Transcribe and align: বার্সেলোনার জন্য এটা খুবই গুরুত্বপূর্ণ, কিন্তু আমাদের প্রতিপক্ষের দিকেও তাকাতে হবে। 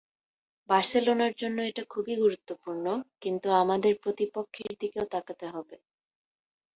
বার্সেলোনার 0.69 1.33
জন্য 1.37 1.57
এটা 1.69 1.83
খুবই 1.89 2.13
গুরুত্বপূর্ণ, 2.15 2.85
কিন্তু 3.23 3.47
আমাদের 3.61 3.93
প্রতিপক্ষের 4.03 4.71
দিকেও 4.81 5.05
তাকাতে 5.13 5.45
হবে। 5.47 5.75